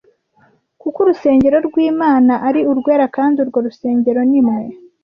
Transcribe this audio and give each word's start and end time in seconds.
kuko 0.81 0.97
urusengero 1.03 1.57
rw’Imana 1.67 2.33
ari 2.47 2.61
urwera 2.71 3.05
kandi 3.15 3.35
urwo 3.43 3.59
rusengero 3.65 4.21
ni 4.29 4.41
mwe 4.47 4.61